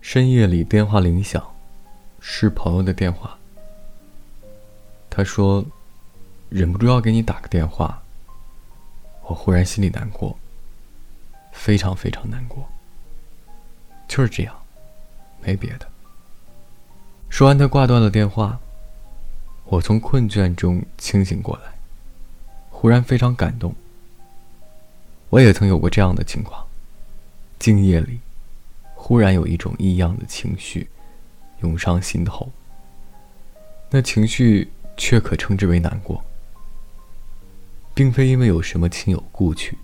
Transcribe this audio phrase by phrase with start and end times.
[0.00, 1.54] 深夜里电话铃响，
[2.20, 3.38] 是朋友的电话。
[5.10, 5.64] 他说
[6.48, 8.02] ：“忍不住要给你打个电话。”
[9.26, 10.38] 我忽然心里难过，
[11.52, 12.66] 非常非常难过。
[14.06, 14.54] 就是这样，
[15.42, 15.86] 没别的。
[17.28, 18.58] 说完，他挂断了电话。
[19.64, 21.74] 我从困倦中清醒过来，
[22.70, 23.74] 忽然非常感动。
[25.28, 26.66] 我也曾有过这样的情况：
[27.68, 28.18] 静夜里，
[28.94, 30.88] 忽然有一种异样的情绪
[31.60, 32.50] 涌上心头。
[33.90, 36.24] 那情绪却可称之为难过，
[37.92, 39.76] 并非因为有什么亲友故去，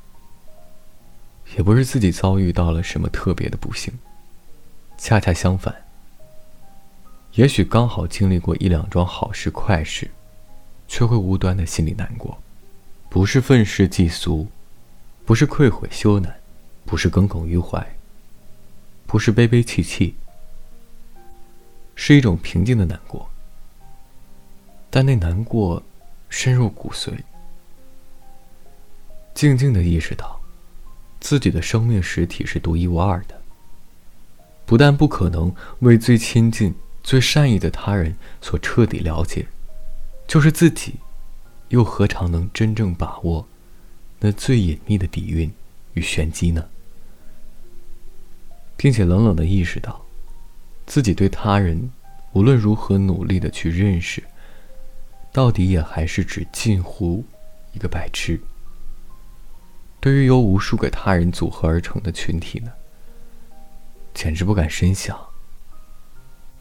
[1.58, 3.92] 也不是自己遭遇到了什么特别的不幸，
[4.96, 5.74] 恰恰相反。
[7.34, 10.10] 也许刚好经历过一两桩好事快事，
[10.88, 12.38] 却会无端的心里难过，
[13.10, 14.48] 不是愤世嫉俗，
[15.26, 16.32] 不是愧悔羞赧，
[16.84, 17.96] 不是耿耿于怀，
[19.06, 20.14] 不是悲悲戚戚，
[21.94, 23.28] 是一种平静的难过。
[24.90, 25.82] 但那难过
[26.28, 27.12] 深入骨髓，
[29.34, 30.40] 静静的意识到，
[31.20, 33.40] 自己的生命实体是独一无二的，
[34.64, 36.74] 不但不可能为最亲近。
[37.02, 39.46] 最善意的他人所彻底了解，
[40.26, 40.94] 就是自己，
[41.68, 43.46] 又何尝能真正把握
[44.20, 45.52] 那最隐秘的底蕴
[45.92, 46.66] 与玄机呢？
[48.76, 50.04] 并且冷冷的意识到，
[50.86, 51.90] 自己对他人
[52.32, 54.22] 无论如何努力的去认识，
[55.32, 57.24] 到底也还是只近乎
[57.72, 58.40] 一个白痴。
[60.00, 62.70] 对于由无数个他人组合而成的群体呢，
[64.12, 65.18] 简直不敢深想。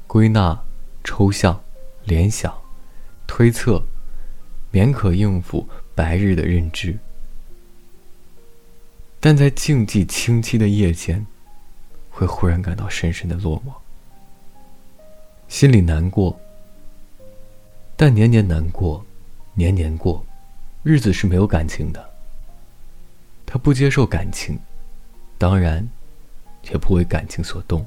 [0.07, 0.63] 归纳、
[1.03, 1.61] 抽象、
[2.05, 2.55] 联想、
[3.25, 3.83] 推测，
[4.71, 6.97] 勉可应付白日的认知，
[9.19, 11.25] 但在静寂清凄的夜间，
[12.13, 13.73] 会忽然感到深深的落寞，
[15.47, 16.39] 心里难过。
[17.97, 19.03] 但年年难过，
[19.55, 20.23] 年年过，
[20.83, 22.07] 日子是没有感情的。
[23.47, 24.59] 他不接受感情，
[25.39, 25.87] 当然，
[26.69, 27.83] 也不为感情所动。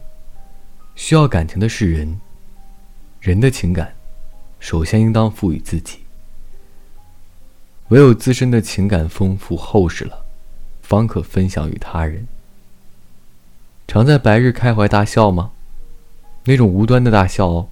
[0.97, 2.21] 需要感情的是人，
[3.21, 3.95] 人的情感，
[4.59, 6.01] 首先应当赋予自己。
[7.89, 10.25] 唯有自身的情感丰富厚实了，
[10.83, 12.27] 方可分享与他人。
[13.97, 15.53] 常在白日开怀大笑吗？
[16.45, 17.67] 那种无端的大笑哦。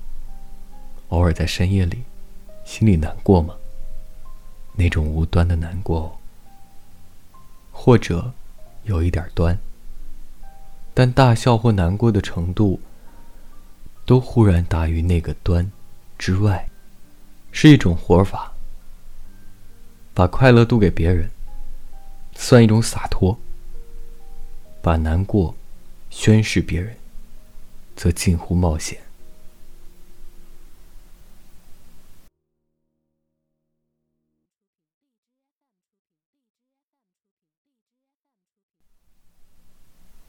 [1.11, 2.03] 偶尔在深夜里，
[2.65, 3.55] 心里难过吗？
[4.73, 6.13] 那种无端的难过哦。
[7.71, 8.33] 或者，
[8.85, 9.59] 有一点端，
[10.95, 12.81] 但大笑或难过的程度。
[14.07, 15.71] 都忽然大于那个端
[16.17, 16.67] 之外，
[17.53, 18.51] 是一种活法。
[20.15, 21.29] 把快乐渡给别人，
[22.35, 23.37] 算一种洒脱；
[24.81, 25.55] 把难过
[26.15, 26.97] 宣誓别人，
[27.97, 29.03] 则近乎冒险。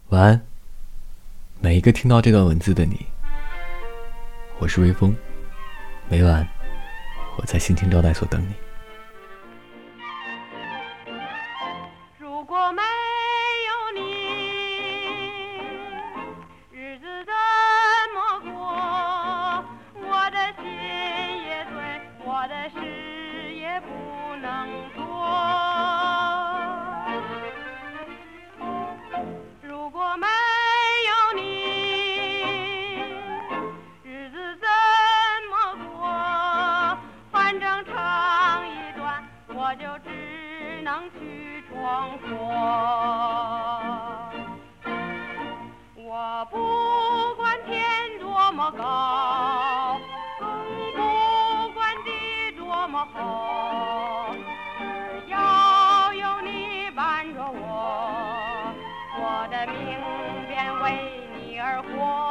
[0.10, 0.46] 晚安，
[1.62, 3.06] 每一个听到这段文字的你。
[4.58, 5.16] 我是微风，
[6.10, 6.46] 每晚
[7.38, 8.56] 我在心情招待所等你。
[12.18, 12.82] 如果没
[22.46, 22.78] 我的事
[23.56, 23.90] 也不
[24.36, 25.02] 能做
[29.64, 30.28] 如果没
[31.08, 31.12] 有
[31.42, 31.42] 你
[34.04, 34.68] 日子怎
[35.50, 35.56] 么
[35.90, 35.98] 过
[37.32, 42.24] 反正唱一段我就只能去闯祸
[45.96, 46.54] 我不
[47.42, 49.15] 管天多么高
[61.84, 62.25] 你